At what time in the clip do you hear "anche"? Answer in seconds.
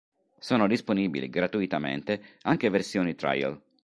2.41-2.71